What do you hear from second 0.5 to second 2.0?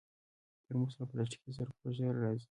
ترموز له پلاستيکي سرپوښ